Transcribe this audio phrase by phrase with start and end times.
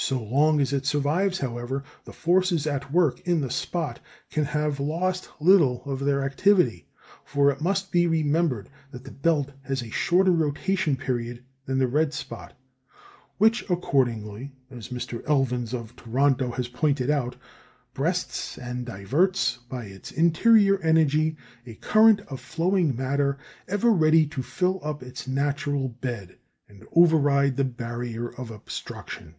[0.00, 3.98] So long as it survives, however, the forces at work in the spot
[4.30, 6.86] can have lost little of their activity.
[7.24, 11.88] For it must be remembered that the belt has a shorter rotation period than the
[11.88, 12.56] red spot,
[13.38, 15.20] which, accordingly (as Mr.
[15.24, 17.34] Elvins of Toronto has pointed out),
[17.92, 21.36] breasts and diverts, by its interior energy,
[21.66, 23.36] a current of flowing matter,
[23.66, 26.38] ever ready to fill up its natural bed,
[26.68, 29.34] and override the barrier of obstruction.